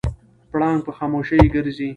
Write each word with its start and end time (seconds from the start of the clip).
پړانګ 0.51 0.79
په 0.85 0.91
خاموشۍ 0.97 1.41
ګرځي. 1.55 1.89